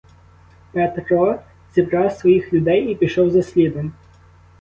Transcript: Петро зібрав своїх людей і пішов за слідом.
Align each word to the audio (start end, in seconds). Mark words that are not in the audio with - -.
Петро 0.71 1.39
зібрав 1.75 2.11
своїх 2.11 2.53
людей 2.53 2.91
і 2.91 2.95
пішов 2.95 3.29
за 3.31 3.43
слідом. 3.43 3.93